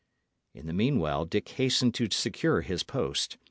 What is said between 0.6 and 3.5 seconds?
the meanwhile Dick hastened to secure his post.